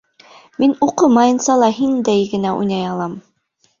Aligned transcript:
Мин 0.61 0.71
уҡымайынса 0.87 1.57
ла 1.65 1.69
һиндәй 1.81 2.27
генә 2.33 2.55
уйнай 2.63 2.91
алам! 2.95 3.15